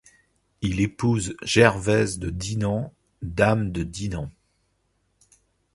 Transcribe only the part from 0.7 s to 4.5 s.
épouse Gervaise de Dinan dame de Dinan.